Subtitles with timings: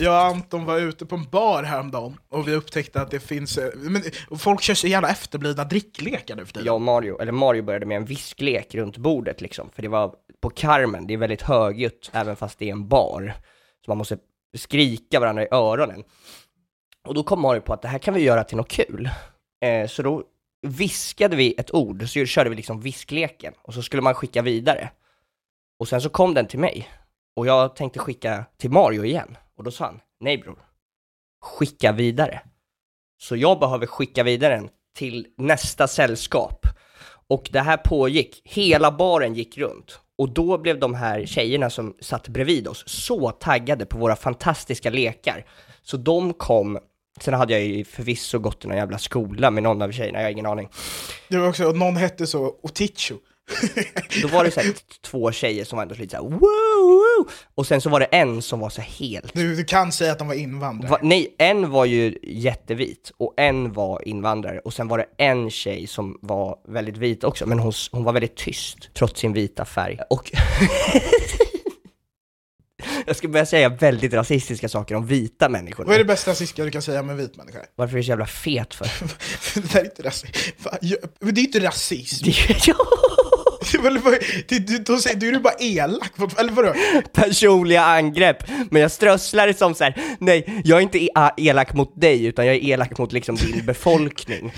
[0.00, 3.58] Jag och Anton var ute på en bar häromdagen och vi upptäckte att det finns,
[3.58, 6.66] eh, men, och folk kör så jävla efterblivna dricklekar nu för tiden.
[6.66, 10.14] Jag och Mario, eller Mario började med en visklek runt bordet liksom, för det var
[10.40, 13.34] på Carmen, det är väldigt högljutt även fast det är en bar.
[13.84, 14.18] Så man måste
[14.56, 16.04] skrika varandra i öronen.
[17.08, 19.10] Och då kom Mario på att det här kan vi göra till något kul.
[19.64, 20.22] Eh, så då
[20.62, 24.90] viskade vi ett ord, så körde vi liksom viskleken, och så skulle man skicka vidare.
[25.78, 26.88] Och sen så kom den till mig,
[27.36, 29.36] och jag tänkte skicka till Mario igen.
[29.60, 30.58] Och då sa han, nej bror,
[31.40, 32.40] skicka vidare.
[33.18, 36.66] Så jag behöver skicka vidare den till nästa sällskap.
[37.28, 40.00] Och det här pågick, hela baren gick runt.
[40.18, 44.90] Och då blev de här tjejerna som satt bredvid oss så taggade på våra fantastiska
[44.90, 45.46] lekar.
[45.82, 46.78] Så de kom,
[47.20, 50.26] sen hade jag ju förvisso gått i någon jävla skola med någon av tjejerna, jag
[50.26, 50.68] har ingen aning.
[51.28, 53.14] Det var också, någon hette så Oticho.
[54.22, 57.28] Då var det så här, t- två tjejer som var ändå lite såhär woo, woo!
[57.54, 60.18] Och sen så var det en som var så helt Du, du kan säga att
[60.18, 60.90] de var invandrare.
[60.90, 65.50] Va, nej, en var ju jättevit och en var invandrare och sen var det en
[65.50, 69.64] tjej som var väldigt vit också, men hon, hon var väldigt tyst trots sin vita
[69.64, 69.98] färg.
[70.10, 70.32] Och
[73.06, 76.64] jag ska börja säga väldigt rasistiska saker om vita människor Vad är det bästa rasistiska
[76.64, 77.58] du kan säga om en vit människa?
[77.74, 78.86] Varför är du så jävla fet för?
[79.60, 80.32] det där är inte rasism.
[81.20, 82.26] Det är inte rasism.
[82.66, 82.74] Ja,
[84.48, 86.74] Du, då du är ju bara elak, eller vadå?
[87.12, 88.36] personliga angrepp,
[88.70, 89.94] men jag strösslar det som så här.
[90.18, 93.62] nej, jag är inte e- elak mot dig, utan jag är elak mot liksom din
[93.66, 94.52] befolkning.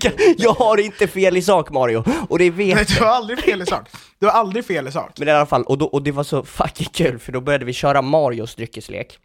[0.00, 2.94] Kan, jag har inte fel i sak Mario, och det vet Nej, du.
[2.94, 3.88] du har aldrig fel i sak.
[4.20, 5.10] Du har aldrig fel i sak.
[5.18, 7.64] Men i alla fall, och, då, och det var så fucking kul, för då började
[7.64, 9.18] vi köra Marios dryckeslek.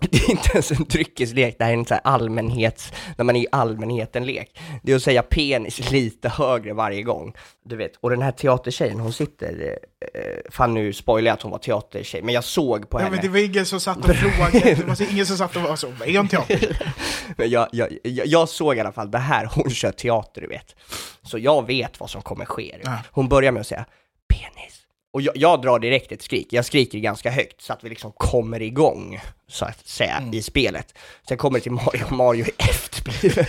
[0.00, 3.36] Det är inte ens en dryckeslek, det här är en sån här allmänhets, när man
[3.36, 4.58] är i allmänheten-lek.
[4.82, 7.34] Det är att säga penis lite högre varje gång.
[7.64, 9.78] Du vet, och den här teatertjejen, hon sitter,
[10.14, 13.16] eh, fan nu spoilar jag att hon var teatertjej, men jag såg på Ja, henne.
[13.16, 15.76] men det var ingen som satt och frågade, det var ingen som satt och var
[15.76, 16.82] så, vad är en teater?
[17.36, 20.46] Men jag, jag, jag, jag såg i alla fall det här, hon kör teater du
[20.46, 20.76] vet.
[21.22, 22.76] Så jag vet vad som kommer ske.
[23.10, 23.84] Hon börjar med att säga
[24.28, 24.79] penis.
[25.12, 28.12] Och jag, jag drar direkt ett skrik, jag skriker ganska högt så att vi liksom
[28.16, 30.34] kommer igång, så att säga, Mm.
[30.34, 30.94] i spelet.
[31.28, 33.46] Sen kommer det till Mario, och Mario är efterbliven.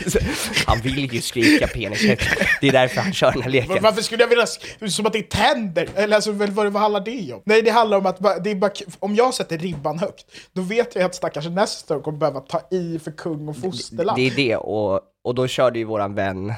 [0.68, 2.28] Han vill ju skrika penis högt,
[2.62, 3.78] det är därför han kör den här leken.
[3.84, 4.60] Varför skulle jag vilja, s-
[4.96, 5.90] som att det är tänder?
[5.96, 7.42] Eller alltså, vad, vad handlar det om?
[7.46, 10.96] Nej, det handlar om att det är bara, om jag sätter ribban högt, då vet
[10.96, 14.18] jag att stackars Nestor kommer behöva ta i för kung och fosterland.
[14.18, 16.54] Det är det, och, och då körde ju våran vän,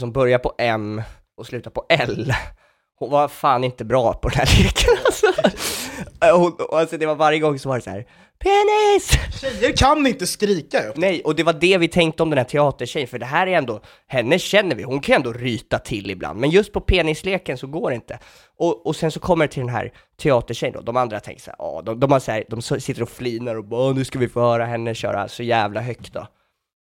[0.00, 1.02] som börjar på M
[1.36, 2.34] och slutar på L,
[3.00, 5.26] hon var fan inte bra på den här leken alltså.
[6.38, 8.06] Hon, och alltså det var varje gång så var det så här.
[8.38, 9.40] penis!
[9.40, 10.96] Tjejer kan inte skrika upp.
[10.96, 13.58] Nej, och det var det vi tänkte om den här teatertjejen, för det här är
[13.58, 17.66] ändå, henne känner vi, hon kan ändå ryta till ibland, men just på penisleken så
[17.66, 18.18] går det inte.
[18.58, 19.92] Och, och sen så kommer det till den här
[20.22, 23.02] teatertjejen då, de andra tänker så här, ja, de, de, har så här, de sitter
[23.02, 26.12] och flinar och bara, "Åh, nu ska vi få höra henne köra så jävla högt
[26.12, 26.26] då.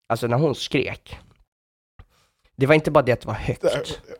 [0.08, 1.18] alltså när hon skrek,
[2.58, 3.64] det var inte bara det att det var högt,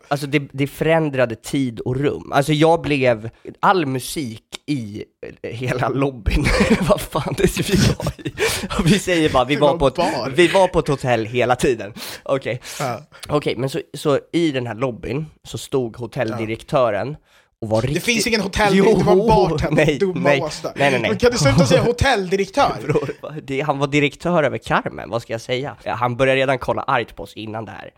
[0.08, 2.32] alltså det, det förändrade tid och rum.
[2.32, 3.30] Alltså jag blev,
[3.60, 5.04] all musik i
[5.42, 6.44] eh, hela lobbyn,
[6.88, 8.32] vad fan det är vi var i.
[8.78, 9.98] Och vi säger bara, vi Det var, på ett,
[10.36, 11.92] vi var på ett hotell hela tiden.
[12.22, 13.00] Okej, Ja.
[13.28, 17.16] okej, men så, så i den här lobbyn så stod hotelldirektören
[17.60, 18.04] och var Det riktigt...
[18.04, 21.18] finns ingen hotell, Jo, det var en bartender, nej, dumma nej, nej, nej, nej.
[21.18, 22.72] Kan du sluta säga hotelldirektör?
[22.82, 23.10] Bror,
[23.42, 25.76] det, han var direktör över Carmen, vad ska jag säga?
[25.84, 27.90] Han började redan kolla argt på oss innan det här.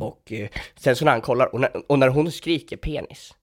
[0.00, 3.34] Och eh, sen så när han kollar, och när, och när hon skriker penis,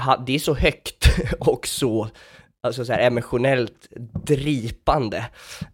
[0.00, 1.06] ha, det är så högt
[1.40, 2.08] och så,
[2.62, 3.88] alltså så här emotionellt
[4.26, 5.26] dripande,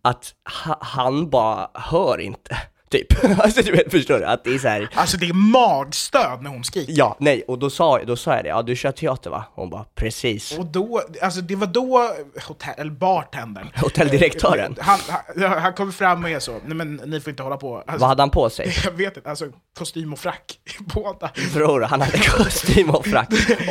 [0.02, 2.56] att ha, han bara hör inte,
[2.91, 3.25] typ.
[3.39, 4.25] alltså du vet, förstår du?
[4.25, 6.93] Att det är så här, Alltså det är magstöd när hon skriker.
[6.97, 9.45] ja, nej, och då sa, då sa jag det, ja du kör teater va?
[9.55, 10.59] Hon bara, precis.
[10.59, 12.15] Och då, alltså det var då
[12.47, 14.99] hotell, eller bartendern, Hotelldirektören, han,
[15.37, 17.77] han, han kommer fram och är så, nej men ni får inte hålla på.
[17.77, 18.75] Alltså, vad hade han på sig?
[18.85, 19.45] Jag vet inte, alltså
[19.79, 21.31] kostym och frack, båda.
[21.55, 23.29] Bror, han hade kostym och frack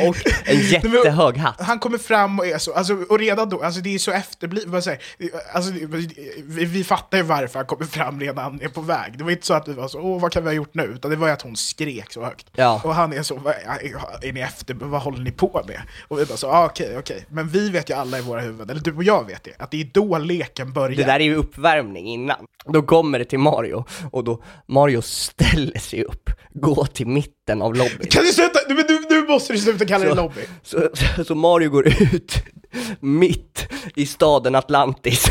[0.08, 1.60] och en jättehög hatt.
[1.60, 5.00] Han kommer fram och är så, alltså, och redan då, alltså det är så efterblivet,
[5.52, 9.09] alltså, vi, vi fattar ju varför han kommer fram redan är på väg.
[9.18, 10.82] Det var inte så att vi var så, åh vad kan vi ha gjort nu?
[10.82, 12.46] Utan det var ju att hon skrek så högt.
[12.56, 12.80] Ja.
[12.84, 13.54] Och han är så, "Vad-
[14.22, 15.80] är ni efter, vad håller ni på med?
[16.08, 17.24] Och vi bara så, ah, okej, okej.
[17.28, 19.70] Men vi vet ju alla i våra huvuden, eller du och jag vet det, att
[19.70, 20.96] det är då leken börjar.
[20.96, 22.36] Det där är ju uppvärmning innan.
[22.66, 27.74] Då kommer det till Mario, och då Mario ställer sig upp, går till mitten av
[27.74, 28.06] lobbyn.
[28.10, 28.58] Kan du sluta?
[28.68, 30.40] Nu, nu, nu måste du sluta kalla det Så- lobby.
[30.62, 32.34] Så, så, så Mario går ut
[33.00, 33.66] mitt
[33.96, 35.24] i staden Atlantis.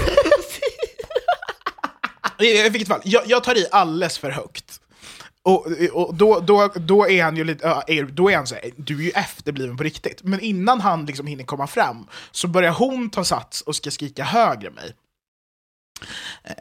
[2.39, 4.81] I, I vilket fall, jag, jag tar i alldeles för högt.
[5.41, 8.97] Och, och då, då, då är han ju lite, då är han så här, du
[8.99, 10.23] är ju efterbliven på riktigt.
[10.23, 14.23] Men innan han liksom hinner komma fram så börjar hon ta sats och ska skrika
[14.23, 14.93] högre än mig.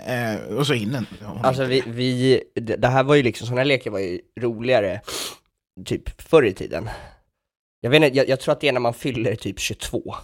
[0.07, 3.91] Eh, och så hinner hon Alltså vi, vi, det här var ju liksom, sådana lekar
[3.91, 5.01] var ju roligare
[5.85, 6.91] typ förr i tiden.
[7.81, 10.15] Jag vet inte, jag, jag tror att det är när man fyller typ 22.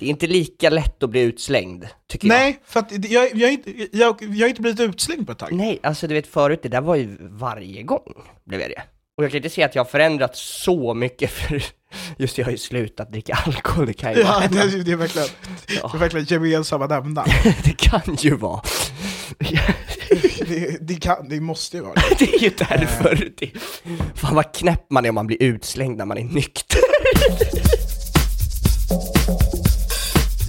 [0.00, 2.36] Det är inte lika lätt att bli utslängd, tycker jag.
[2.38, 3.52] Nej, för att jag, jag,
[3.92, 5.52] jag, jag har inte blivit utslängd på ett tag.
[5.52, 8.12] Nej, alltså du vet förut, det där var ju varje gång
[8.44, 8.82] blev jag det.
[9.16, 11.62] Och jag kan inte se att jag har förändrats så mycket för
[12.18, 14.48] just jag har ju slutat dricka alkohol, det kan ju Ja, vara.
[14.48, 15.28] det, är- det är verkligen,
[15.66, 17.26] det är verkligen gemensamma nämnare.
[17.64, 18.62] det kan ju vara.
[20.48, 22.02] Det, det, kan, det måste ju vara det.
[22.18, 23.30] det är ju därför.
[23.38, 23.50] Det,
[24.14, 26.80] fan vad knäpp man är om man blir utslängd när man är nykter.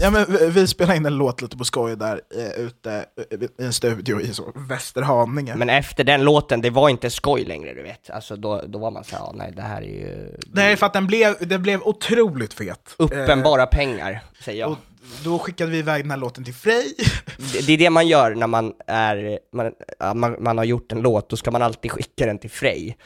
[0.02, 3.44] Ja, men vi, vi spelade in en låt lite på skoj där eh, ute eh,
[3.60, 5.56] i en studio i så Västerhaninge.
[5.56, 8.10] Men efter den låten, det var inte skoj längre du vet.
[8.10, 10.94] Alltså då, då var man såhär, ja, nej det här är ju Nej, för att
[10.94, 12.96] den blev, den blev otroligt fet.
[12.98, 14.72] uppenbara pengar, säger Eh, jag.
[14.72, 14.78] och
[15.24, 16.96] då skickade vi iväg den här låten till Frej.
[17.54, 19.72] Det, det är det man gör när man är, man,
[20.16, 22.98] man, man har gjort en låt, då ska man alltid skicka den till Frej.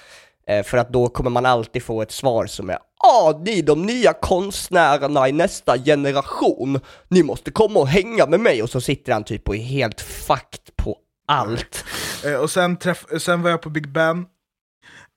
[0.48, 2.78] Eh, för att då kommer man alltid få ett svar som är
[3.08, 8.64] Ah, ni de nya konstnärerna i nästa generation, ni måste komma och hänga med mig.
[8.64, 10.98] Och så sitter han typ och är helt fucked på
[11.28, 11.86] allt.
[12.26, 14.26] Eh, och sen, träff, sen var jag på Big Ben.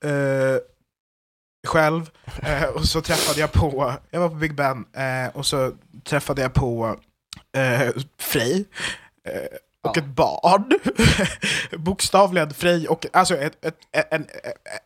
[0.05, 0.61] Eh,
[1.67, 2.11] själv.
[2.43, 5.73] Eh, och så träffade jag på, jag var på Big Ben, eh, och så
[6.05, 6.96] träffade jag på
[7.56, 8.64] eh, Frej.
[9.29, 10.78] Eh, och ett barn.
[11.84, 14.26] Bokstavligen Frej och alltså ett, ett, en, en,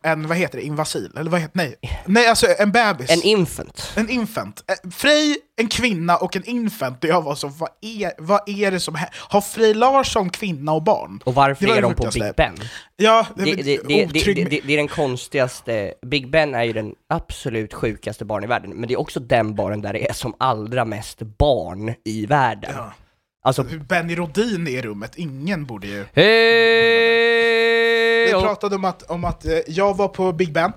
[0.03, 1.13] en, vad heter det, invasil?
[1.17, 1.77] Eller vad heter nej.
[2.07, 3.11] Nej, alltså en bebis.
[3.11, 3.93] En infant.
[3.97, 4.65] En infant.
[4.67, 7.05] Eh, Frej, en kvinna och en infant.
[7.05, 9.17] Och jag var så, vad är, vad är det som händer?
[9.19, 11.21] Har Frej Larsson kvinna och barn?
[11.25, 12.11] Och varför är de på.
[12.13, 12.55] Big Ben?
[12.97, 14.07] Ja, det, det, det,
[14.65, 18.89] det är den konstigaste, Big Ben är ju den absolut sjukaste barn i världen, men
[18.89, 22.73] det är också den baren där det är som allra mest barn i världen.
[22.77, 22.93] Ja.
[23.45, 26.05] Alltså, Benny Rodin i rummet, ingen borde ju...
[26.13, 28.27] Hej!
[28.27, 30.73] Vi pratade om att, om att eh, jag var på Big Ben,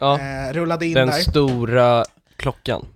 [0.00, 1.14] Ja, eh, rullade in den där.
[1.14, 2.04] stora
[2.36, 2.86] klockan.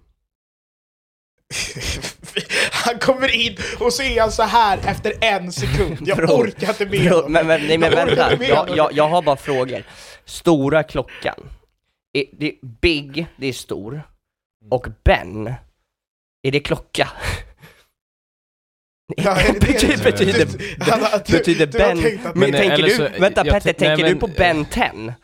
[2.72, 5.98] Han kommer in och så är han så här efter en sekund.
[6.08, 9.08] Jag Bror, orkar inte med Bro, men, men, nej, men Jag vänta, jag, jag, jag
[9.08, 9.84] har bara frågor.
[10.24, 11.34] Stora klockan,
[12.12, 14.02] är, det Big, det är stor,
[14.70, 15.54] och Ben,
[16.42, 17.08] är det klocka?
[19.16, 20.46] Ja, det betyder,
[21.26, 23.96] Du- betyder du Ben, men Men, eh, tänker du, så- vänta Petter, tän- nej, tänker
[24.04, 25.14] du men, på Ben 10?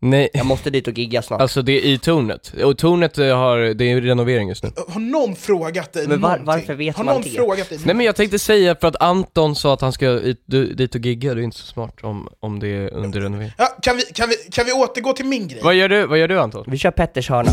[0.00, 1.40] Nej, Jag måste dit och gigga snart.
[1.40, 2.52] alltså det är i tornet.
[2.64, 4.70] Och tornet eh, har, det är renovering just nu.
[4.88, 7.30] Har någon frågat dig Men var- varför vet Har man någon det?
[7.30, 10.10] frågat dig Nej men jag tänkte säga för att Anton sa att han ska
[10.76, 13.52] dit och gigga, det är inte så smart om, om det är under renovering.
[13.58, 15.60] Ja, kan, vi, kan, vi, kan vi återgå till min grej?
[15.62, 16.64] Vad gör du, vad gör du Anton?
[16.66, 17.50] Vi kör Petters hörna.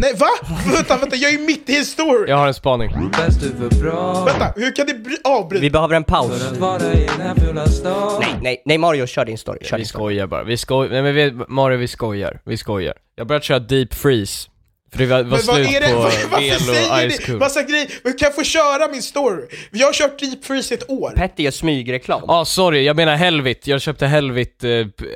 [0.00, 0.26] Nej va?
[0.74, 2.30] vänta, vänta, jag är mitt i en story!
[2.30, 2.90] Jag har en spaning.
[4.26, 5.60] Vänta, hur kan det bry- avbryta?
[5.62, 6.52] Vi behöver en paus.
[8.20, 9.58] Nej, nej, nej Mario, kör din story.
[9.62, 10.14] Kör Vi din story.
[10.14, 12.94] skojar bara, vi skojar, nej men vi, Mario vi skojar, vi skojar.
[13.16, 14.48] Jag har börjat köra deep freeze.
[14.92, 15.92] För det var, var slut är det?
[16.30, 17.38] på el säger och Ice Cube.
[17.38, 17.88] massa grejer?
[18.04, 19.42] Men kan jag få köra min story?
[19.72, 21.12] Jag har kört Deep Freeze i ett år.
[21.16, 22.22] Petter gör smygreklam.
[22.26, 24.70] Ja ah, sorry, jag menar Helvit, jag köpte Helvit eh,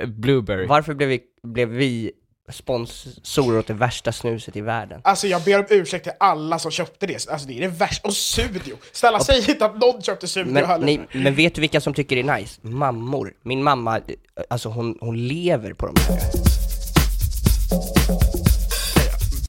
[0.07, 0.67] Blueberry.
[0.67, 1.21] Varför blev vi,
[1.55, 2.11] blev vi
[2.51, 5.01] sponsorer åt det värsta snuset i världen?
[5.05, 8.09] Alltså jag ber om ursäkt till alla som köpte det, alltså det är det värsta.
[8.09, 8.77] Och Sudio!
[8.93, 10.85] Snälla säg inte att någon köpte Sudio Men, heller.
[10.87, 12.61] nej, men vet du vilka som tycker det är nice?
[12.63, 13.33] Mammor.
[13.43, 14.01] Min mamma,
[14.51, 16.21] alltså hon, hon lever på de här.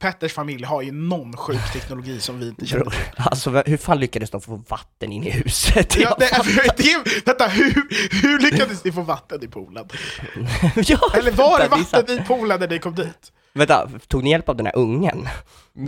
[0.04, 3.00] Petters familj har ju någon sjuk teknologi som vi inte känner till.
[3.16, 5.96] alltså hur fan lyckades de få vatten in i huset?
[6.00, 6.30] Ja, det,
[6.78, 7.74] det, vänta, hur,
[8.22, 9.90] hur lyckades ni få vatten i poolen?
[10.76, 13.32] ja, Eller var det vatten i poolen när ni kom dit?
[13.56, 15.28] Vänta, tog ni hjälp av den här ungen?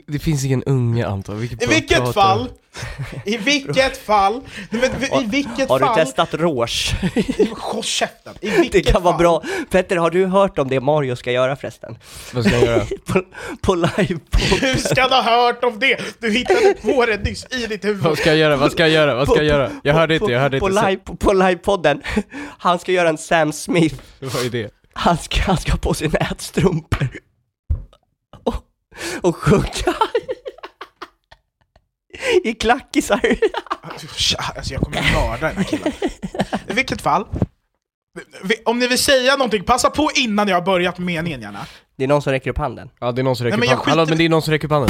[0.08, 2.14] Det finns ingen unge Anton, vilket I vilket pratar.
[2.14, 2.50] fall,
[3.26, 6.96] i vilket fall, nej, men, i vilket Har du fall, testat rouge?
[7.58, 9.22] håll käften, i Det vilket kan vara fall.
[9.22, 9.44] bra.
[9.70, 11.98] Petter, har du hört om det Mario ska göra förresten?
[12.34, 12.86] Vad ska jag göra?
[13.06, 13.22] På,
[13.62, 14.20] på live
[14.62, 16.00] Hur ska du ha hört om det?
[16.20, 18.04] Du hittade på det nyss i ditt huvud.
[18.04, 18.56] Vad ska jag göra?
[18.58, 19.16] Vad ska jag göra?
[19.16, 19.70] Vad ska jag göra?
[19.84, 20.90] Jag hörde inte, jag hörde på, inte.
[20.90, 22.02] Live, på, på livepodden,
[22.58, 24.72] han ska göra en Sam Smith, Det var ju det.
[24.94, 27.08] han ska, han ska ha på sig nätstrumpor
[29.22, 29.96] och, sjunga
[32.44, 33.22] i klackisar.
[34.18, 35.92] Tja, Alltså jag kommer mörda den här killen.
[36.68, 37.26] I vilket fall,
[38.66, 41.66] om ni vill säga någonting, passa på innan jag har börjat meningen gärna.
[41.98, 42.90] Det är någon som räcker upp handen.
[43.00, 43.90] Ja det är någon som räcker Nej, upp handen.
[43.90, 44.90] Hallå skiter- men det är någon som räcker upp handen.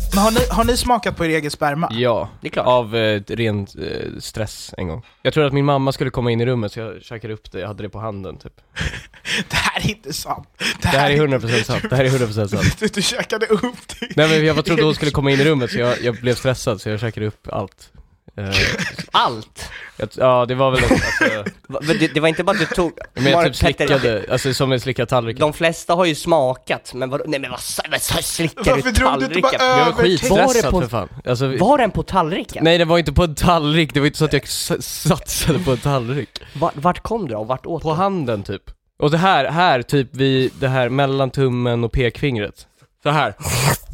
[0.13, 1.87] Men har ni, har ni smakat på er egen sperma?
[1.91, 2.67] Ja, Det är klart.
[2.67, 5.05] av eh, ren eh, stress en gång.
[5.21, 7.59] Jag trodde att min mamma skulle komma in i rummet så jag käkade upp det,
[7.59, 8.53] jag hade det på handen typ.
[9.49, 10.47] Det här är inte sant.
[10.81, 12.79] Det här är 100% sant, det här är 100% sant.
[12.79, 13.61] Du, du käkade upp
[13.99, 14.07] det.
[14.15, 16.81] Nej men jag trodde hon skulle komma in i rummet så jag, jag blev stressad
[16.81, 17.91] så jag käkade upp allt.
[18.37, 18.49] Eh,
[19.11, 19.69] Allt!
[19.97, 22.65] jag, ja det var väl alltså, Va- men Det, det var inte bara att du
[22.75, 22.91] tog...
[23.13, 25.37] men jag Bara, typ Petter, slickade, alltså som en slickad tallrik.
[25.39, 27.23] De flesta har ju smakat, men vadå?
[27.27, 29.67] Nej men vad, sa- vad sa- slickar du Varför drog du inte bara tallriken?
[29.67, 31.09] Jag var över skitstressad Var det på- för fan.
[31.25, 32.63] Alltså, Var den på tallriken?
[32.63, 35.59] Nej det var inte på en tallrik, det var inte så att jag s- satsade
[35.59, 36.29] på en tallrik.
[36.53, 37.43] Vart, vart kom du då?
[37.43, 37.95] Vart åt På du?
[37.95, 38.63] handen typ.
[38.99, 42.67] Och det här, här typ vid det här mellan tummen och pekfingret.
[43.03, 43.33] Så här.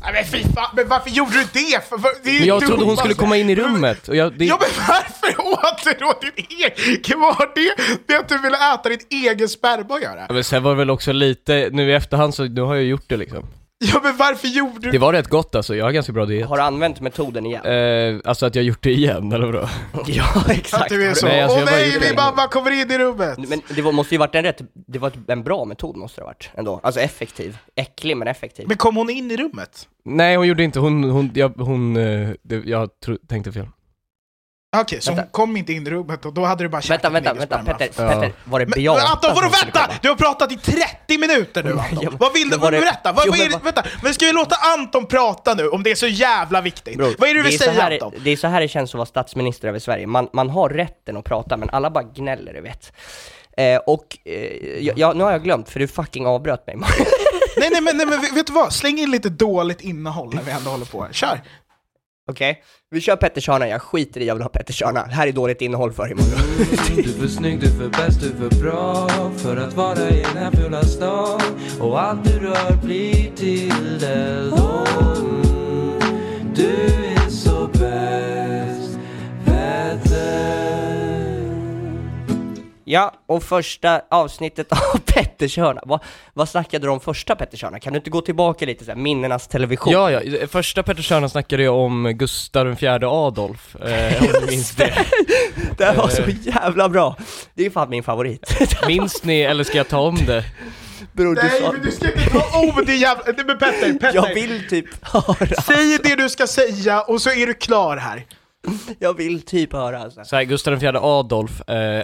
[0.02, 1.90] Nej men fy fan, men varför gjorde du det?
[1.90, 4.16] För, för, det är ju Men jag trodde hon skulle komma in i rummet och
[4.16, 7.20] jag, det, Ja men varför åt du då din egen?
[7.20, 7.74] Vad har det
[8.08, 10.26] med att du ville äta din egen sperma att göra?
[10.28, 12.84] Ja, men sen var det väl också lite, nu i efterhand så, nu har jag
[12.84, 13.44] gjort det liksom.
[13.94, 16.48] Ja men varför gjorde du Det var rätt gott alltså, jag har ganska bra diet.
[16.48, 17.66] Har du använt metoden igen?
[17.66, 19.70] Eh, alltså att jag gjort det igen, eller vadå?
[20.08, 20.90] ja, Att exakt.
[20.90, 22.16] du är så, Nej, alltså, åh jag bara nej min det.
[22.16, 23.38] mamma kommer in i rummet!
[23.50, 26.24] Men det var, måste ju varit en rätt, det var en bra metod måste det
[26.24, 26.80] ha varit ändå.
[26.84, 27.58] Alltså effektiv.
[27.76, 28.66] Äcklig men effektiv.
[28.68, 29.88] Men kom hon in i rummet?
[30.06, 33.68] Nej hon gjorde inte, hon, hon, jag, hon, eh, det, jag tro, tänkte fel.
[34.78, 37.34] Okej, så hon kom inte in i rummet och då hade du bara käkat Vänta,
[37.34, 37.74] vänta, vänta.
[37.74, 38.08] Petter.
[38.10, 39.92] Petter, var det Beata men Anton, vadå vänta?
[40.02, 42.00] Du har pratat i 30 minuter nu Anton!
[42.02, 42.58] Ja, vad vill du?
[42.58, 43.12] var det- Berätta!
[43.12, 45.84] Vad, Jo, vad är men det, vänta, men ska vi låta Anton prata nu om
[45.84, 46.98] det är så jävla viktigt?
[46.98, 48.14] Bror, vad är det du vill är så säga här, Anton?
[48.24, 50.08] Det är så här det känns att vara statsminister över Sverige.
[50.08, 52.92] Man, man har rätten att prata, men alla bara gnäller, du vet.
[53.58, 54.34] Eh, och, eh,
[54.86, 56.76] jag, jag, nu har jag glömt, för du fucking avbröt mig.
[57.58, 58.74] Nej nej men, nej men vet du vad?
[58.74, 61.08] Släng in lite dåligt innehåll när vi ändå håller på.
[61.12, 61.42] Kör!
[62.28, 62.52] Okej?
[62.52, 62.64] okay.
[62.90, 65.62] Vi kör Petters hörna, jag skiter i jag vill ha Petters Det Här är dåligt
[65.62, 66.40] innehåll för imorgon.
[66.96, 70.10] Du är för snygg, du är för bäst, du är för bra För att vara
[70.10, 71.42] i den här fula stan
[71.80, 74.52] Och allt du rör blir till det.
[75.20, 76.00] Mm,
[76.56, 76.70] Du
[77.16, 78.47] är så bäst,
[82.90, 86.00] Ja, och första avsnittet av Pettershörna, vad,
[86.34, 87.80] vad snackade du om första Pettershörna?
[87.80, 89.94] Kan du inte gå tillbaka lite så här, minnenas television?
[89.94, 95.06] Ja, ja, första Pettershörnan snackade jag om Gustav fjärde Adolf, eh, om du minns det.
[95.78, 96.36] Det här var så Eh.
[96.42, 97.16] jävla bra!
[97.54, 98.58] Det är fan min favorit.
[98.88, 100.44] Minns ni, eller ska jag ta om det?
[101.14, 101.72] Bror, du Nej sa...
[101.72, 103.24] men du ska inte ta oh, det jävla...
[103.26, 104.16] Nej, men Petter, Petter!
[104.16, 108.26] Jag vill typ höra, Säg det du ska säga och så är du klar här.
[109.00, 110.24] jag vill typ höra alltså.
[110.26, 112.04] Så här, Gustav fjärde Adolf, eh,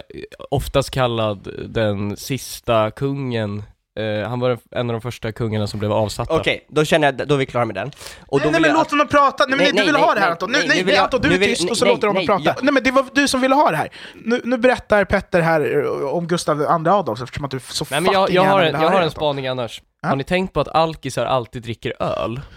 [0.50, 3.62] oftast kallad den sista kungen,
[3.98, 6.34] eh, han var en av de första kungarna som blev avsatta.
[6.36, 7.90] Okej, då känner jag, då är vi klara med den.
[8.26, 9.76] Och då nej, nej vill men jag låt honom prata, nej men Nej, nej, du
[9.76, 11.20] nej, vill nej, ha det här nej, Anton, nej, nej, nu nej, vill jag- Anton
[11.20, 12.42] du nu är vill- tyst och så nej, låter honom nej, prata.
[12.44, 12.54] ja.
[12.62, 13.88] Nej men det var du som ville ha det här.
[14.24, 18.00] Nu, nu berättar Petter här eh, om Gustav II Adolf eftersom att du så Nej
[18.00, 19.20] men jag, fucking jag, gärna har vill en, höra jag har det, en Anton.
[19.20, 19.82] spaning annars.
[20.02, 20.08] Ja?
[20.08, 22.40] Har ni tänkt på att alkisar alltid dricker öl?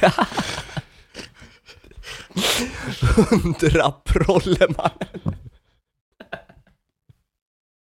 [3.30, 5.36] Hundraprollemannen.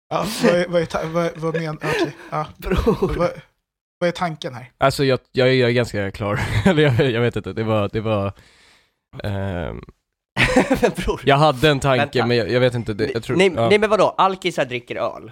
[0.10, 2.46] Ja, vad, är, vad, är vad, vad men, okej, ja.
[3.02, 3.30] Vad,
[4.00, 4.72] vad är tanken här?
[4.78, 7.90] Alltså jag, jag, är- jag är ganska klar, eller jag, jag vet inte, det var,
[7.94, 8.34] det var
[10.96, 11.22] Bror.
[11.26, 12.26] Jag hade en tanke Vänta.
[12.26, 13.70] men jag, jag vet inte, det, jag tror, nej, ja.
[13.70, 15.32] nej men vadå, alkisar dricker öl?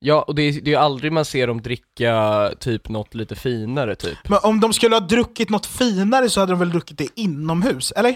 [0.00, 3.36] Ja och det är, det är ju aldrig man ser dem dricka typ något lite
[3.36, 6.98] finare typ Men om de skulle ha druckit något finare så hade de väl druckit
[6.98, 8.14] det inomhus, eller?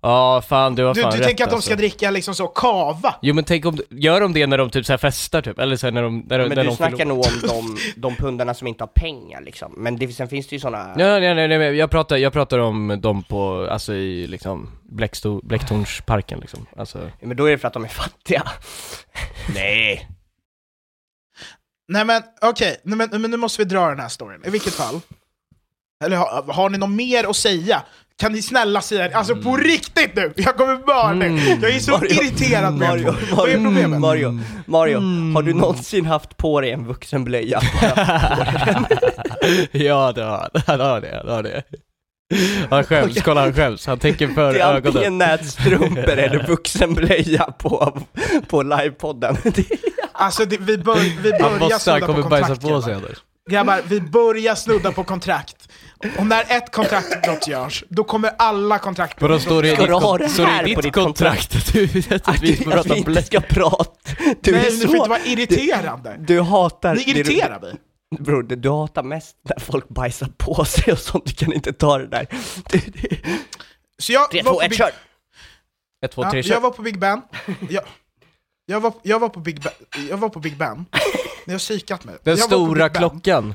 [0.00, 1.68] Ja fan du har Du, fan du rätt tänker att de alltså.
[1.68, 3.14] ska dricka liksom så kava?
[3.22, 5.58] Jo men tänk om, gör de det när de typ så här festar typ?
[5.58, 8.16] Eller så här när de, när, Men när du de snackar nog om de, de
[8.16, 9.74] pundarna som inte har pengar liksom.
[9.76, 10.94] Men det, sen finns det ju såna...
[10.96, 15.40] Nej, nej, nej, men jag pratar, jag pratar om dem på, alltså i liksom Blecksto,
[15.42, 18.42] Blecktornsparken liksom, alltså Men då är det för att de är fattiga.
[19.54, 20.08] Nej!
[21.88, 24.74] Nej men okej, nej, men, men nu måste vi dra den här storyn, i vilket
[24.74, 25.00] fall.
[26.04, 27.82] Eller har, har ni något mer att säga?
[28.18, 29.14] Kan ni snälla säga det?
[29.14, 30.32] Alltså på riktigt nu!
[30.36, 31.26] Jag kommer nu!
[31.26, 31.62] Mm.
[31.62, 33.36] Jag är så Mario, irriterad med Mario, två.
[33.36, 34.00] Vad är Mario, problemet?
[34.00, 34.98] Mario, Mario,
[35.34, 37.60] har du någonsin haft på dig en vuxenblöja?
[39.72, 41.62] ja det har han, har det, han har det
[42.70, 47.44] Han skäms, kolla han skäms, han tänker för Det är antingen ögonen nätstrumpor eller vuxenblöja
[47.44, 48.02] på,
[48.48, 49.36] på livepodden.
[50.18, 53.18] Det- Alltså det, vi, bör, vi börjar snudda på kontrakt på sig grabbar.
[53.50, 55.68] Grabbar, vi börjar snudda på kontrakt.
[56.18, 59.86] Och när ett kontraktbrott görs, då kommer alla kontraktbrott Vadå står det i ditt, du
[59.86, 61.84] det kon- står det här i på ditt kontrakt att du,
[62.24, 64.10] att vi Att prata vi inte ska prata.
[64.40, 65.08] Du Nej, är ni får inte så...
[65.08, 66.16] vara irriterande.
[66.18, 66.94] Du hatar...
[66.94, 67.74] Ni irriterar mig.
[68.18, 71.72] Bror, du, du hatar mest när folk bajsar på sig och sånt, du kan inte
[71.72, 72.26] ta det där.
[72.70, 73.18] Det, det.
[73.98, 74.90] Så jag 3, var 2, på 1, Big- kör!
[76.04, 76.60] 1, 2, Ja, 3, jag kör!
[76.60, 77.22] var på Big Ben.
[77.70, 77.82] Jag,
[78.66, 79.72] jag, var, jag, var på Big ben.
[80.10, 80.86] jag var på Big Ben.
[81.44, 82.16] Ni har kikat mig.
[82.22, 83.54] Den jag stora klockan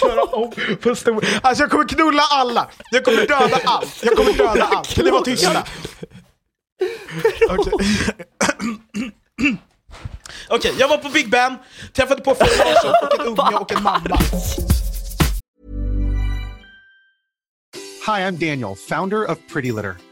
[0.00, 1.24] Köra om på stor...
[1.42, 2.70] Alltså jag kommer knulla alla!
[2.90, 4.02] Jag kommer döda allt!
[4.02, 4.94] Jag kommer döda allt!
[4.94, 5.64] Kan ni vara tysta?
[7.48, 7.72] Okej,
[10.48, 11.56] Okej, jag var på Big Ben,
[11.92, 14.18] träffade på Fred Larsson och en unge och en mamma.
[18.06, 20.11] Hi, I'm Daniel, founder of Pretty Litter.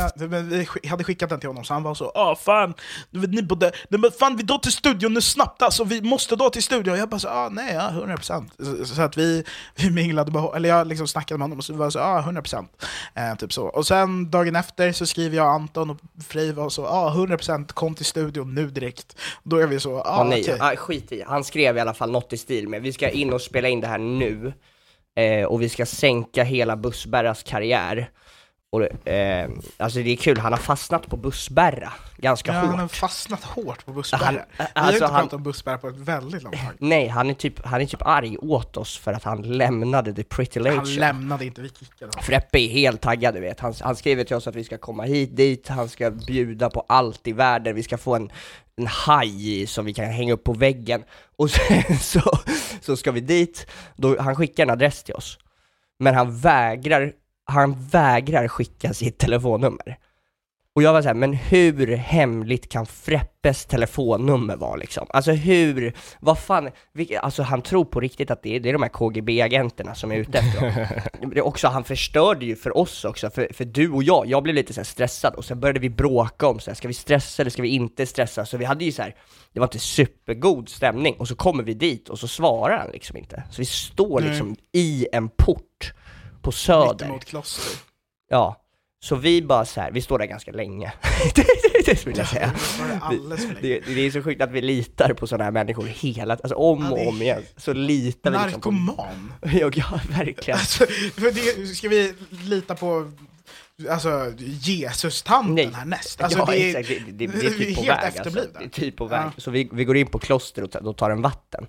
[0.00, 2.74] Ja, men vi hade skickat den till honom, så han var så ah fan,
[3.10, 6.62] ni borde, men fan vi drar till studion nu snabbt alltså, vi måste dra till
[6.62, 6.98] studion.
[6.98, 8.50] Jag bara så ah nej, ja 100%.
[8.86, 9.44] Så, så att vi,
[9.76, 12.66] vi minglade, eller jag liksom snackade med honom och så var jag så ah 100%.
[13.14, 13.66] Eh, typ så.
[13.66, 17.94] Och sen dagen efter så skriver jag Anton och Frej var så ah 100% kom
[17.94, 19.16] till studion nu direkt.
[19.42, 20.56] Då är vi så ah Ah, nej, okej.
[20.60, 21.24] ah, skit i.
[21.26, 23.80] Han skrev i alla fall något i stil med vi ska in och spela in
[23.80, 24.52] det här nu,
[25.16, 28.10] eh, och vi ska sänka hela Bussberras karriär.
[28.72, 32.70] Och, eh, alltså det är kul, han har fastnat på Bussberra ganska Ja, hårt.
[32.70, 34.44] han har fastnat hårt på bussbärare.
[34.56, 36.72] Han- vi har alltså, inte han- pratat om bussbärare på ett väldigt långt tag.
[36.78, 40.22] Nej, han är, typ, han är typ arg åt oss för att han lämnade The
[40.24, 40.98] Pretty Late Han Show.
[40.98, 42.22] lämnade inte, vi kickade honom.
[42.22, 45.02] Freppe är helt taggad du vet, han, han skriver till oss att vi ska komma
[45.02, 48.30] hit, dit, han ska bjuda på allt i världen, vi ska få en,
[48.76, 51.02] en haj som vi kan hänga upp på väggen,
[51.36, 51.50] och
[51.88, 52.22] sen så,
[52.80, 55.38] så ska vi dit, då, han skickar en adress till oss,
[55.98, 57.12] men han vägrar,
[57.50, 59.98] han vägrar skicka sitt telefonnummer.
[60.74, 65.06] Och jag var såhär, men hur hemligt kan Freppes telefonnummer vara liksom?
[65.10, 68.72] Alltså hur, vad fan, vilka, alltså han tror på riktigt att det är, det är
[68.72, 70.86] de här KGB-agenterna som är ute efter honom.
[71.34, 74.54] Det också, han förstörde ju för oss också, för, för du och jag, jag blev
[74.54, 77.50] lite så stressad och sen började vi bråka om så här, ska vi stressa eller
[77.50, 78.46] ska vi inte stressa?
[78.46, 79.14] Så vi hade ju så här,
[79.52, 83.16] det var inte supergod stämning, och så kommer vi dit och så svarar han liksom
[83.16, 83.42] inte.
[83.50, 85.92] Så vi står liksom i en port
[86.42, 86.92] på Söder.
[86.92, 87.80] Mittemot kloster.
[88.28, 88.60] Ja,
[89.02, 90.92] så vi bara så här, vi står där ganska länge.
[91.86, 92.52] det vill jag säga.
[93.10, 93.60] Det.
[93.60, 96.82] Det, det är så sjukt att vi litar på sådana här människor hela, alltså om
[96.82, 98.70] Ja, och om igen, så litar vi liksom på...
[98.70, 99.32] Narkoman.
[99.76, 100.58] Ja, verkligen.
[100.58, 103.12] Alltså, det, ska vi lita på
[103.90, 106.20] alltså, Jesus-tanten härnäst?
[106.20, 108.30] Alltså, ja, det, är, exakt, det, det, det är typ på väg alltså.
[108.30, 109.20] Det är typ på väg.
[109.20, 109.32] Ja.
[109.36, 111.66] Så vi, vi går in på kloster och då tar en vatten.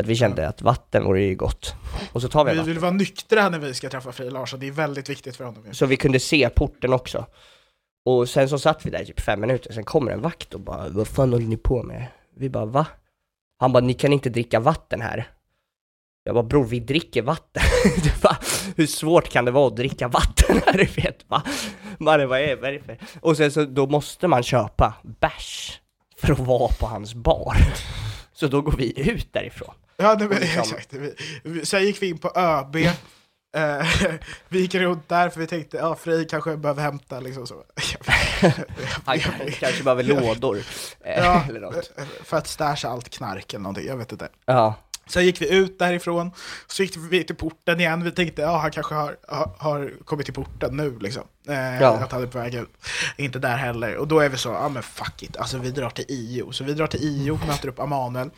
[0.00, 1.74] För att vi kände att vatten vore ju gott.
[2.12, 2.72] Och så tar vi Vi vatten.
[2.72, 5.64] vill vara nyktra när vi ska träffa Frej Larsson, det är väldigt viktigt för honom.
[5.72, 7.26] Så vi kunde se porten också.
[8.04, 10.60] Och sen så satt vi där i typ fem minuter, sen kommer en vakt och
[10.60, 12.86] bara 'Vad fan håller ni på med?' Vi bara 'Va?'
[13.58, 15.28] Han bara 'Ni kan inte dricka vatten här'
[16.24, 17.62] Jag bara 'Bror, vi dricker vatten'
[18.22, 18.36] bara,
[18.76, 21.42] Hur svårt kan det vara att dricka vatten här, du vet va?
[21.98, 22.98] Mannen, vad är vad är det för?
[23.20, 25.80] Och sen så, då måste man köpa bärs
[26.16, 27.56] för att vara på hans bar.
[28.40, 29.74] Så då går vi ut därifrån.
[29.96, 30.92] Ja, det, men, liksom- exakt.
[31.42, 32.92] Vi, sen gick vi in på ÖB, eh,
[34.48, 37.54] vi gick runt där för vi tänkte ja, Frej kanske behöver hämta liksom så.
[39.04, 39.18] Han
[39.60, 40.56] kanske behöver lådor.
[41.00, 41.90] eh, Ja, eller något.
[42.24, 44.28] för att stasha allt knark eller någonting, jag vet inte.
[44.46, 44.74] Ja.
[45.10, 46.30] Sen gick vi ut därifrån,
[46.66, 50.26] så gick vi till porten igen, vi tänkte ja han kanske har, har, har kommit
[50.26, 51.22] till porten nu liksom.
[51.48, 51.88] Eh, Ja.
[51.98, 52.70] Att han är på väg ut.
[53.16, 53.96] Inte där heller.
[53.96, 56.52] Och då är vi så, ja men fuck it, alltså vi drar till IO.
[56.52, 58.30] Så vi drar till IO, möter upp Amanuel.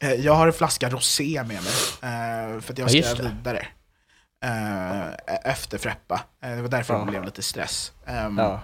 [0.00, 3.36] Eh, jag har en flaska rosé med mig, eh, för att jag Ja, ska det.
[3.38, 3.66] vidare.
[4.44, 6.20] Eh, efter Freppa.
[6.42, 7.00] Eh, det var därför Ja.
[7.00, 7.92] det blev lite stress.
[8.06, 8.60] Ehm, Ja.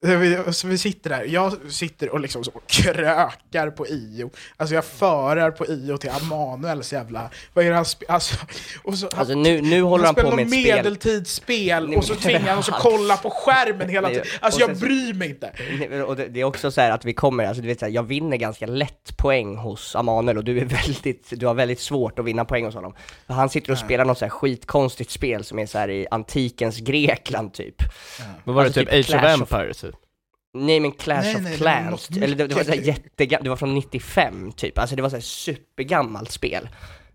[0.00, 4.30] Vi, så vi sitter där, jag sitter och liksom så krökar på IO.
[4.56, 7.30] Alltså jag förar på IO till Amanuels jävla...
[7.54, 8.36] Vad är det han spe- alltså,
[8.82, 10.76] och så, Alltså nu, nu håller han, spelar på med ett spel.
[10.76, 14.24] medeltidsspel och så tvingar han oss att kolla på skärmen hela tiden.
[14.40, 16.02] Alltså sen jag bryr mig inte.
[16.04, 17.92] Och det, det är också så här att vi kommer, alltså du vet så här,
[17.92, 22.18] jag vinner ganska lätt poäng hos Amanuel och du är väldigt, du har väldigt svårt
[22.18, 22.94] att vinna poäng hos honom.
[23.26, 26.06] För han sitter och spelar något så här skitkonstigt spel som är så här i
[26.10, 27.82] antikens Grekland typ.
[28.44, 29.84] Vad var det, Alltså typ typ Age of- Empires?
[30.66, 32.76] Nej men Clash Nej, of nej, det Clans, något eller det, det var så här
[32.78, 36.68] mycket- jättegammalt, det var från 95 typ, alltså det var så här supergammalt spel.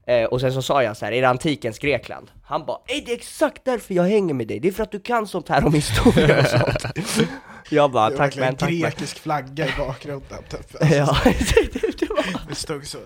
[0.08, 2.32] Eh, och sen så sa jag så här, är det antikens Grekland?
[2.44, 4.92] Han bara, "Ey, det är exakt därför jag hänger med dig, det är för att
[4.92, 6.86] du kan sånt här om historia och sånt.
[7.70, 10.44] jag bara, Det tack men, tack en grekisk flagga i bakgrunden.
[10.50, 10.82] Typ.
[10.82, 11.18] Alltså, Ja,
[11.74, 12.26] det, det var...
[12.50, 12.98] Det stod så.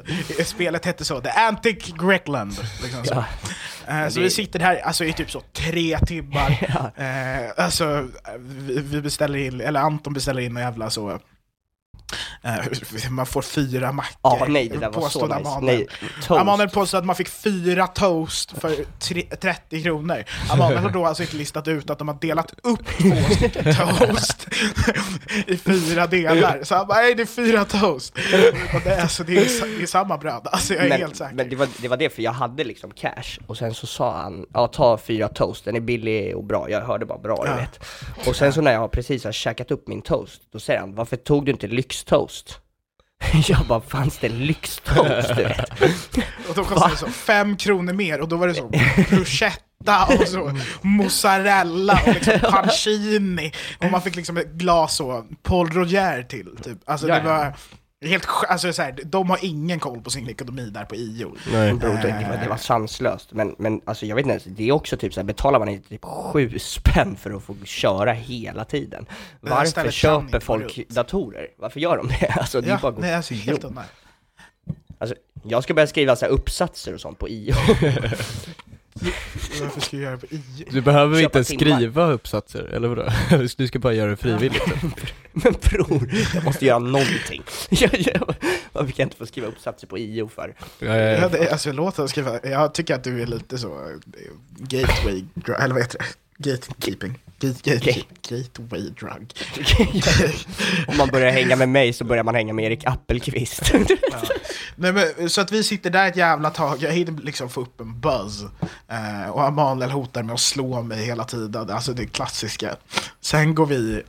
[0.45, 2.53] Spelet hette så, The Antic Grekland.
[2.83, 3.23] Liksom så.
[3.87, 6.57] Eh, så det- vi sitter här alltså, i typ så tre timmar.
[6.97, 8.07] Eh, alltså,
[8.39, 11.19] vi, vi beställer in, eller Anton beställer in en jävla så...
[12.43, 14.17] Eh, man får fyra mackor.
[14.21, 15.49] Ja, nej det där var så nice.
[15.49, 15.77] Amanuel.
[15.77, 15.87] Nej,
[16.23, 16.41] toast.
[16.41, 20.23] Amanuel påstod att man fick fyra toast för tre, 30 kronor.
[20.49, 24.47] Amanuel har då alltså inte listat ut att de har delat upp två stycken toast
[25.47, 26.59] i fyra delar.
[26.63, 28.13] Så han bara, nej det är fyra toast.
[28.73, 31.15] Och det, är, alltså, det, är, det är samma bröd, alltså jag är men, helt
[31.15, 31.35] säker.
[31.35, 34.17] men det var, det var det, för jag hade liksom cash, och sen så sa
[34.21, 37.51] han, ja ta fyra toast, den är billig och bra, jag hörde bara bra, Ja.
[37.53, 37.79] du vet.
[38.27, 41.15] Och sen så när jag precis har käkat upp min toast, då säger han, varför
[41.17, 41.67] tog du inte
[41.97, 42.59] lyxtoast?
[43.47, 45.69] Jag bara, fanns det lyxtoast du vet?
[46.49, 48.71] Och då kostade det så fem kronor mer och då var det så
[49.09, 55.69] bruschetta och så mozzarella och liksom pancini och man fick liksom ett glas så Paul
[55.69, 56.77] Roger till typ.
[56.85, 57.55] Alltså det var
[58.01, 61.35] Helt, alltså, så här, de har ingen koll på sin ekonomi där på IO.
[61.51, 61.73] Nej.
[61.73, 64.67] Bro, det, det, var, det var sanslöst, men, men alltså jag vet inte, ens, det
[64.67, 68.65] är också typ såhär, betalar man inte typ sju spänn för att få köra hela
[68.65, 69.05] tiden?
[69.09, 71.47] Här Varför köper folk datorer?
[71.57, 72.27] Varför gör de det?
[72.37, 73.65] Alltså det är bara Ja, att gå nej, alltså helt.
[74.99, 77.53] Alltså, jag ska börja skriva så här uppsatser och sånt på IO.
[79.61, 80.65] Varför ska jag göra det på IO?
[80.69, 81.75] Du behöver Köpa inte timmar.
[81.77, 83.05] skriva uppsatser, eller vadå?
[83.57, 84.63] Du ska bara göra det frivilligt.
[85.31, 87.43] men bror, jag måste göra någonting.
[87.69, 88.35] Jag, jag,
[88.73, 90.53] varför kan jag inte få skriva uppsatser på IO för?
[90.79, 91.29] Ja, ja, Ja, ja.
[91.29, 93.95] det, alltså låt oss skriva, jag tycker att du är lite så eh,
[94.57, 95.23] gateway,
[95.59, 96.05] eller vad heter det?
[96.37, 97.19] Gatekeeping.
[97.39, 98.01] Gate, gate.
[98.29, 99.33] Gateway drug.
[100.87, 103.73] Om man börjar hänga med mig så börjar man hänga med Erik Appelqvist.
[104.75, 107.81] Nej, men, så att vi sitter där ett jävla tag, jag hinner liksom få upp
[107.81, 108.43] en buzz.
[108.87, 112.75] Eh, och Emanuel hotar med att slå mig hela tiden, alltså det klassiska.
[113.21, 114.03] Sen går vi,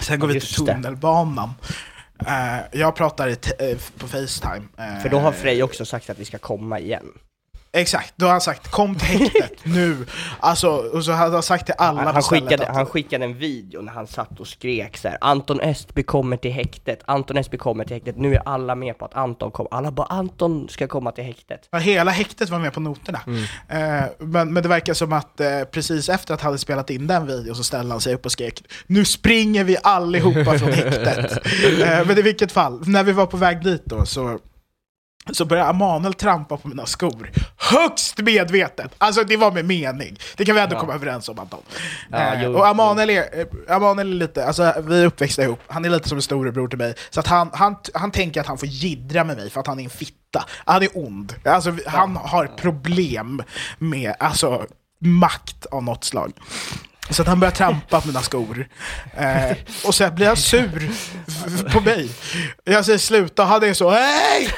[0.00, 1.50] sen går Ja, vi till tunnelbanan.
[2.26, 4.62] Eh, jag pratar i eh, på Facetime.
[4.78, 7.06] eh, För då har Frej också sagt att vi ska komma igen.
[7.80, 10.06] Exakt, då har han sagt kom till häktet nu.
[10.40, 13.38] Alltså, och så hade han sagt till alla Han, han, skickade, att- han skickade en
[13.38, 17.56] video när han satt och skrek så här: Anton Estby kommer till häktet, Anton Estby
[17.56, 20.86] kommer till häktet, nu är alla med på att Anton kommer, alla bara Anton ska
[20.88, 21.68] komma till häktet.
[21.70, 23.20] Ja, hela häktet var med på noterna.
[23.68, 27.06] Eh, men, men det verkar som att eh, precis efter att han hade spelat in
[27.06, 31.32] den videon så ställde han sig upp och skrek Nu springer vi allihopa från häktet!
[31.82, 34.38] eh, men i vilket fall, när vi var på väg dit då så
[35.32, 37.30] så började Emanuel trampa på mina skor.
[37.56, 38.94] Högst medvetet!
[38.98, 40.18] Alltså det var med mening.
[40.36, 40.80] Det kan vi ändå Ja.
[40.80, 41.60] komma överens om Anton.
[42.10, 45.60] Ja, eh, jo, och Emanuel är, eh, Emanuel är lite, alltså vi är uppväxta ihop,
[45.66, 46.94] han är lite som en storebror till mig.
[47.10, 49.80] Så att han, han, han tänker att han får jiddra med mig för att han
[49.80, 50.44] är en fitta.
[50.64, 51.34] Han är ond.
[51.44, 53.42] Alltså han har problem
[53.78, 54.66] med alltså,
[55.00, 56.32] makt av något slag.
[57.10, 58.68] Så att han börjar trampa på mina skor.
[59.16, 60.90] Eh, och sen blir han sur
[61.72, 62.10] på mig.
[62.64, 64.48] Jag säger sluta, han är så hej!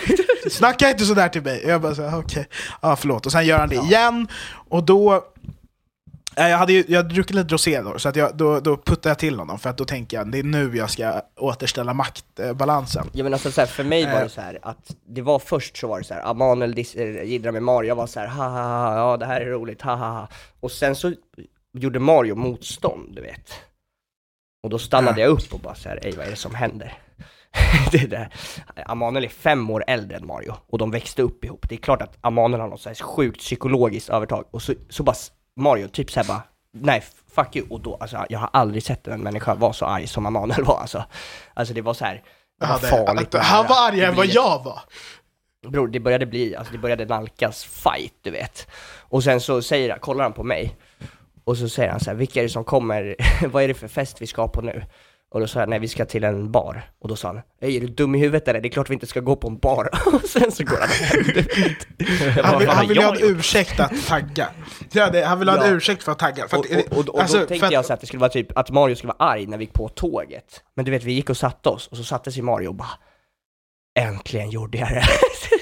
[0.50, 1.64] Snacka inte sådär till mig.
[1.66, 2.48] Jag bara så här, okej,
[2.83, 3.26] ja förlåt.
[3.26, 4.29] Och sen gör han det igen,
[4.68, 5.14] och då
[6.37, 8.76] eh, jag hade ju jag hade druckit lite rosé då, så att jag, då, då
[8.76, 11.94] puttade jag till honom för att då tänker jag det är nu jag ska återställa
[11.94, 13.11] maktbalansen.
[13.12, 14.22] Ja men alltså så här, för mig var Eh.
[14.22, 17.22] det så här att det var först så var det så här, Emanuel dis- eh,
[17.24, 19.83] jiddrar med Mario, jag var så här, ha ha ha, ja det här är roligt,
[19.83, 20.29] ha ha ha.
[20.61, 21.12] Och sen så
[21.72, 23.53] gjorde Mario motstånd, du vet.
[24.62, 26.98] Och då stannade jag upp och bara så här, ej vad är det som händer?
[27.92, 28.28] det där.
[28.88, 31.66] Emanuel är fem år äldre än Mario, och de växte upp ihop.
[31.68, 35.02] Det är klart att Emanuel har något så här sjukt psykologiskt övertag, och så, så
[35.02, 35.16] bara
[35.56, 37.02] Mario typ såhär bara, nej
[37.34, 40.26] fuck you, och då, alltså jag har aldrig sett en människa vara så arg som
[40.26, 41.04] Emanuel var alltså.
[41.54, 42.22] Alltså det var så här,
[42.60, 44.80] det var farligt hade, han var argare än vad jag var.
[45.68, 48.68] Bror, det började bli, alltså det började nalkas fight, du vet.
[48.98, 50.76] Och sen så säger han, kollar han på mig,
[51.44, 53.88] och så säger han så här, vilka är det som kommer, vad är det för
[53.88, 54.82] fest vi ska på nu?
[55.32, 56.90] Och då sa jag, nej vi ska till en bar.
[57.00, 58.60] Och då sa han, "Ey, är du dum i huvudet eller?
[58.60, 59.88] Det är klart vi inte ska gå på en bar.
[60.14, 60.88] Och sen så går han
[62.36, 64.48] bara, Han vill, "Vad han vill ha en gjort?" ursäkt att tagga.
[64.92, 65.76] Ja, det, han vill ha en Ja.
[65.76, 66.48] ursäkt för att tagga.
[66.48, 68.06] För Och, att, och, och, och alltså, då för tänkte att- jag så att det
[68.06, 70.62] skulle vara typ, att Mario skulle vara arg när vi gick på tåget.
[70.76, 72.88] Men du vet, vi gick och satte oss, och så satte sig Mario och bara
[73.98, 75.04] Äntligen gjorde jag det!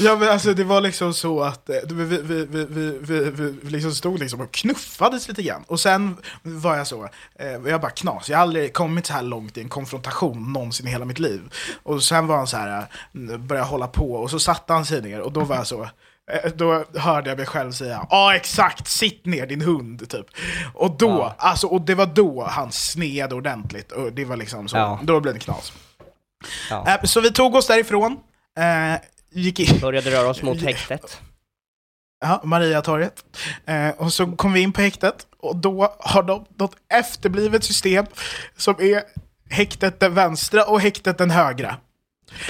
[0.00, 3.30] Ja men alltså det var liksom så att eh, vi, vi, vi, vi, vi,
[3.62, 5.64] vi, liksom stod liksom och knuffades lite grann.
[5.66, 9.22] Och sen var jag så, eh, jag bara knas, jag har aldrig kommit så här
[9.22, 11.40] långt i en konfrontation någonsin i hela mitt liv.
[11.82, 15.02] Och sen var han så här, eh, började hålla på, och så satte han sig
[15.02, 15.88] ner, och då var jag så,
[16.54, 20.26] då hörde jag mig själv säga ja exakt, sitt ner din hund typ.
[20.74, 21.34] Och då, Ja.
[21.38, 25.00] alltså, och det var då han sned ordentligt, och det var liksom så, Ja.
[25.02, 25.72] då blev det knas.
[26.70, 26.98] Ja.
[27.04, 28.16] Så vi tog oss därifrån,
[28.58, 31.20] eh, gick in, Började röra oss mot häktet.
[32.20, 33.24] Ja, Mariatorget.
[33.66, 38.06] Eh, och så kom vi in på häktet och då har de något efterblivet system
[38.56, 39.02] som är
[39.50, 41.76] häktet den vänstra och häktet den högra.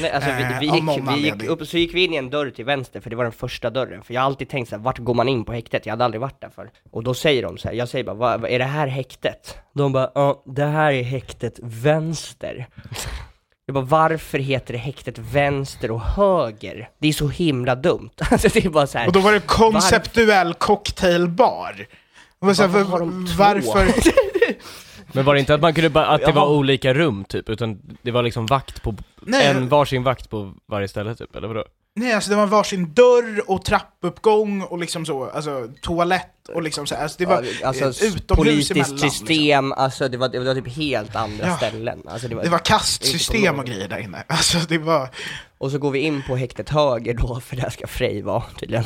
[0.01, 2.17] Nej, alltså vi, Eh, vi, av gick, vi gick upp, så gick vi in i
[2.17, 4.03] en dörr till vänster, för det var den första dörren.
[4.03, 5.87] För jag har alltid tänkt så här, vart går man in på häktet?
[5.87, 6.71] Jag hade aldrig varit där för.
[6.91, 9.57] Och då säger de så här, jag säger bara, vad, är det här häktet?
[9.75, 12.67] De bara, ja, det här är häktet vänster.
[13.75, 16.89] Jag bara, varför heter det häktet vänster och höger?
[16.99, 18.11] Det är så himla dumt.
[18.31, 21.87] Alltså det är bara så här, Och då var det konceptuell cocktailbar.
[22.39, 23.43] Och jag så här, Varför var- har de två?
[23.43, 23.95] varför?
[25.13, 27.81] Men var det inte att man kunde bara, att det var olika rum typ, utan
[28.03, 29.47] det var liksom vakt på, Nej.
[29.47, 31.65] en varsin vakt på varje ställe typ, eller vadå?
[31.95, 36.87] Nej, alltså det var varsin dörr och trappuppgång och liksom så, alltså toalett och liksom
[36.87, 36.95] så.
[36.95, 38.93] Alltså det var alltså, eh, utomhus politiskt emellan.
[38.95, 39.11] Liksom.
[39.11, 41.57] system, alltså det var, det var typ helt andra Ja.
[41.57, 42.03] ställen.
[42.09, 44.25] Alltså, det var, Det var kastsystem och grejer där inne.
[44.29, 45.09] Alltså det var...
[45.59, 48.85] Och så går vi in på häktet höger då, för där ska Frej vara tydligen.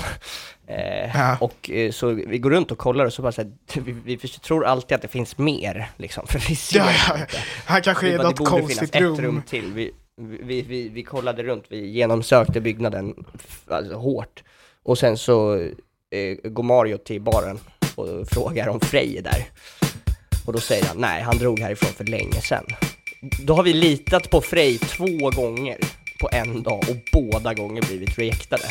[0.68, 1.36] Eh, Ja.
[1.40, 4.16] Och eh, så vi går runt och kollar och så bara så här, vi, vi,
[4.16, 7.16] vi tror alltid att det finns mer, liksom, för vi ser Ja, ja.
[7.66, 9.14] Här kanske är något konstigt rum.
[9.14, 9.72] ett rum till.
[9.72, 13.24] Vi, vi, vi, vi kollade runt, vi genomsökte byggnaden
[13.66, 14.42] alltså, hårt.
[14.82, 15.54] Och sen så
[16.10, 17.58] eh, går Mario till baren
[17.94, 19.46] och frågar om Frej är där.
[20.46, 22.64] Och då säger han, nej han drog härifrån för länge sen.
[23.46, 25.78] Då har vi litat på Frej två gånger
[26.20, 28.64] på en dag och båda gånger blivit rejectade.